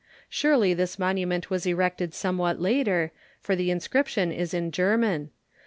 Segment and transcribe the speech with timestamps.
[0.29, 5.29] Surely this monument was erected somewhat later, for the inscription is in German.